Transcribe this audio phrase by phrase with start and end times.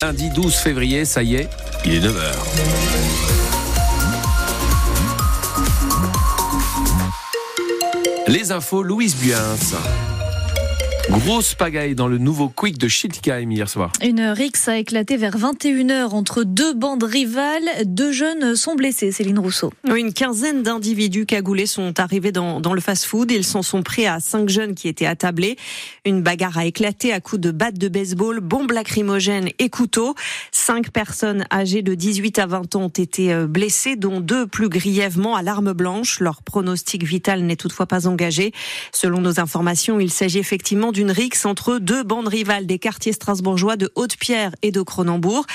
[0.00, 1.48] Lundi 12 février, ça y est,
[1.84, 2.32] il est 9h.
[8.28, 9.56] Les infos, Louise Buins.
[11.10, 13.92] Grosse pagaille dans le nouveau Quick de Schiltigheim hier soir.
[14.02, 17.66] Une rixe a éclaté vers 21h entre deux bandes rivales.
[17.86, 19.72] Deux jeunes sont blessés, Céline Rousseau.
[19.86, 23.30] Une quinzaine d'individus cagoulés sont arrivés dans, dans le fast-food.
[23.30, 25.56] Ils s'en sont pris à cinq jeunes qui étaient attablés.
[26.04, 30.14] Une bagarre a éclaté à coups de battes de baseball, bombes lacrymogènes et couteaux.
[30.52, 34.68] Cinq personnes âgées de 18 à 20 ans ont été euh, blessées, dont deux plus
[34.68, 36.20] grièvement à l'arme blanche.
[36.20, 38.52] Leur pronostic vital n'est toutefois pas engagé.
[38.92, 43.76] Selon nos informations, il s'agit effectivement d'une rixe entre deux bandes rivales des quartiers strasbourgeois
[43.76, 45.46] de Haute-Pierre et de Cronenbourg.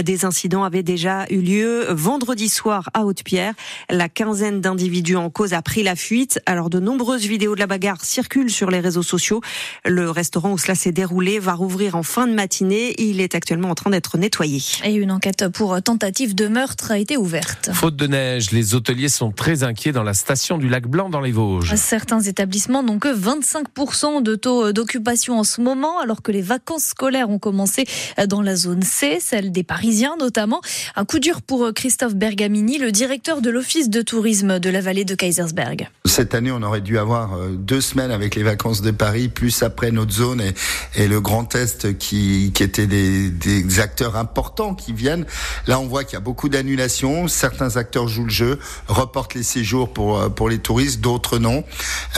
[0.00, 3.54] Des incidents avaient déjà eu lieu vendredi soir à Haute-Pierre.
[3.90, 6.38] La quinzaine d'individus en cause a pris la fuite.
[6.46, 9.40] Alors de nombreuses vidéos de la bagarre circulent sur les réseaux sociaux.
[9.84, 12.94] Le restaurant où cela s'est déroulé va rouvrir en fin de matinée.
[13.02, 14.62] Il est actuellement en train d'être nettoyé.
[14.84, 17.70] Et une enquête pour tentative de meurtre a été ouverte.
[17.74, 21.20] Faute de neige, les hôteliers sont très inquiets dans la station du lac Blanc dans
[21.20, 21.74] les Vosges.
[21.74, 24.91] Certains établissements n'ont que 25% de taux d'occupation
[25.28, 27.84] en ce moment, alors que les vacances scolaires ont commencé
[28.28, 30.60] dans la zone C, celle des Parisiens notamment.
[30.96, 35.04] Un coup dur pour Christophe Bergamini, le directeur de l'Office de tourisme de la vallée
[35.04, 35.88] de Kaisersberg.
[36.04, 39.62] Cette année, on aurait dû avoir euh, deux semaines avec les vacances de Paris, plus
[39.62, 40.54] après notre zone et,
[40.96, 45.24] et le Grand Est qui, qui étaient des, des acteurs importants qui viennent.
[45.66, 47.28] Là, on voit qu'il y a beaucoup d'annulations.
[47.28, 51.64] Certains acteurs jouent le jeu, reportent les séjours pour, euh, pour les touristes, d'autres non.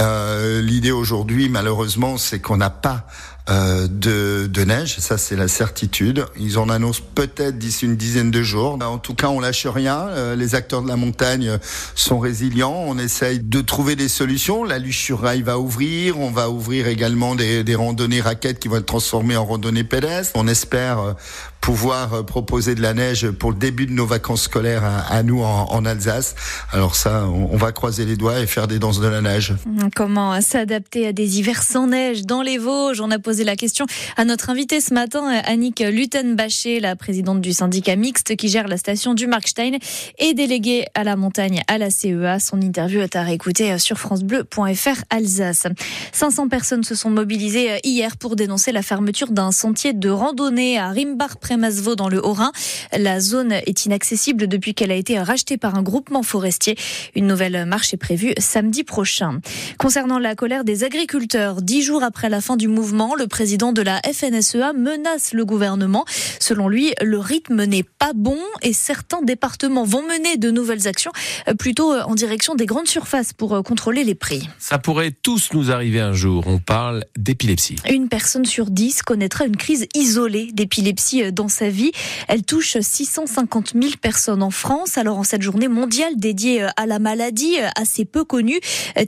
[0.00, 3.04] Euh, L'idée aujourd'hui, malheureusement, c'est qu'on n'a pas
[3.50, 6.24] euh, de, de, neige, ça c'est la certitude.
[6.38, 8.78] Ils en annoncent peut-être d'ici une dizaine de jours.
[8.82, 10.08] En tout cas, on lâche rien.
[10.08, 11.58] Euh, les acteurs de la montagne
[11.94, 12.84] sont résilients.
[12.86, 14.64] On essaye de trouver des solutions.
[14.64, 16.18] La luche sur rail va ouvrir.
[16.18, 20.32] On va ouvrir également des, des randonnées raquettes qui vont être transformées en randonnées pédestres.
[20.36, 21.12] On espère euh,
[21.60, 25.42] pouvoir proposer de la neige pour le début de nos vacances scolaires à, à nous
[25.42, 26.34] en, Alsace.
[26.72, 29.54] Alors ça, on, va croiser les doigts et faire des danses de la neige.
[29.96, 33.00] Comment s'adapter à des hivers sans neige dans les Vosges?
[33.42, 33.86] La question
[34.16, 38.76] à notre invitée ce matin, Annick Lutenbacher, la présidente du syndicat mixte qui gère la
[38.76, 39.78] station du Markstein
[40.18, 42.38] et déléguée à la montagne à la CEA.
[42.38, 45.66] Son interview est à réécouter sur francebleu.fr Alsace.
[46.12, 50.90] 500 personnes se sont mobilisées hier pour dénoncer la fermeture d'un sentier de randonnée à
[50.90, 52.52] Rimbach-Prémasvaux dans le Haut-Rhin.
[52.96, 56.76] La zone est inaccessible depuis qu'elle a été rachetée par un groupement forestier.
[57.16, 59.40] Une nouvelle marche est prévue samedi prochain.
[59.78, 64.00] Concernant la colère des agriculteurs, dix jours après la fin du mouvement, président de la
[64.02, 66.04] FNSEA menace le gouvernement.
[66.40, 71.12] Selon lui, le rythme n'est pas bon et certains départements vont mener de nouvelles actions
[71.58, 74.48] plutôt en direction des grandes surfaces pour contrôler les prix.
[74.58, 76.44] Ça pourrait tous nous arriver un jour.
[76.46, 77.76] On parle d'épilepsie.
[77.90, 81.92] Une personne sur dix connaîtra une crise isolée d'épilepsie dans sa vie.
[82.28, 84.98] Elle touche 650 000 personnes en France.
[84.98, 88.60] Alors en cette journée mondiale dédiée à la maladie assez peu connue,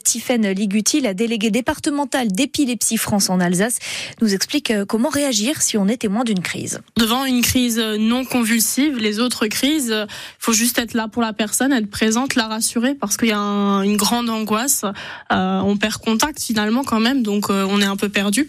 [0.04, 3.78] Tiffaine Liguti, la déléguée départementale d'épilepsie France en Alsace,
[4.20, 6.80] nous explique comment réagir si on est témoin d'une crise.
[6.96, 10.06] Devant une crise non convulsive, les autres crises, il
[10.38, 13.38] faut juste être là pour la personne, être présente, la rassurer parce qu'il y a
[13.38, 14.84] un, une grande angoisse.
[15.32, 18.48] Euh, on perd contact finalement quand même, donc euh, on est un peu perdu.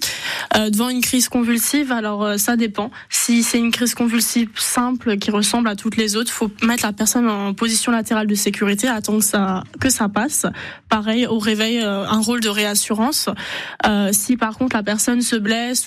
[0.56, 2.91] Euh, devant une crise convulsive, alors euh, ça dépend.
[3.09, 6.94] Si c'est une crise convulsive simple qui ressemble à toutes les autres, faut mettre la
[6.94, 10.45] personne en position latérale de sécurité, attendre que ça que ça passe.
[10.89, 13.29] Pareil au réveil, un rôle de réassurance.
[14.12, 15.35] si par contre la personne se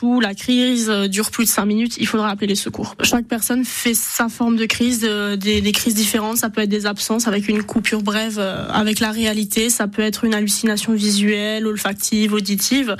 [0.03, 2.95] ou la crise dure plus de 5 minutes, il faudra appeler les secours.
[3.03, 6.39] Chaque personne fait sa forme de crise, des, des, crises différentes.
[6.39, 10.25] Ça peut être des absences avec une coupure brève avec la réalité, ça peut être
[10.25, 12.97] une hallucination visuelle, olfactive, auditive.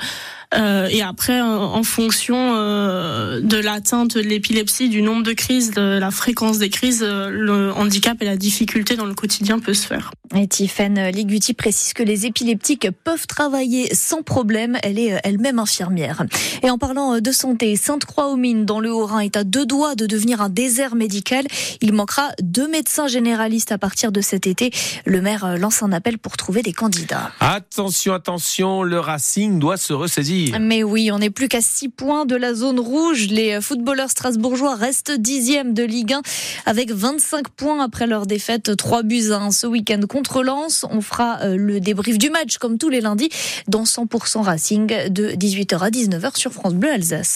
[0.53, 5.97] Euh, et après, en fonction euh, de l'atteinte de l'épilepsie, du nombre de crises, de
[5.97, 9.87] la fréquence des crises, euh, le handicap et la difficulté dans le quotidien peut se
[9.87, 10.11] faire.
[10.35, 14.77] Et Tiffaine Liguti précise que les épileptiques peuvent travailler sans problème.
[14.83, 16.23] Elle est elle-même infirmière.
[16.63, 20.41] Et en parlant de santé, Sainte-Croix-aux-Mines dans le Haut-Rhin est à deux doigts de devenir
[20.41, 21.45] un désert médical.
[21.81, 24.71] Il manquera deux médecins généralistes à partir de cet été.
[25.05, 27.31] Le maire lance un appel pour trouver des candidats.
[27.41, 30.40] Attention, attention, le Racing doit se ressaisir.
[30.59, 33.27] Mais oui, on n'est plus qu'à 6 points de la zone rouge.
[33.27, 36.21] Les footballeurs strasbourgeois restent dixièmes de Ligue 1
[36.65, 40.85] avec 25 points après leur défaite 3 buts à 1 ce week-end contre Lens.
[40.89, 43.29] On fera le débrief du match comme tous les lundis
[43.67, 47.29] dans 100% Racing de 18h à 19h sur France Bleu Alsace.